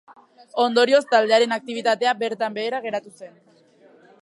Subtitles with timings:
[0.61, 3.39] Ondorioz, taldearen aktibitatea bertan behera geratu zen.